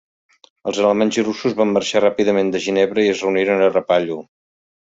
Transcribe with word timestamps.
Els 0.71 0.79
alemanys 0.83 1.19
i 1.19 1.25
russos 1.27 1.55
van 1.59 1.75
marxar 1.75 2.03
ràpidament 2.05 2.51
de 2.57 2.63
Ginebre 2.65 3.07
i 3.09 3.15
es 3.15 3.23
reuniren 3.27 3.63
a 3.67 3.73
Rapallo. 3.79 4.19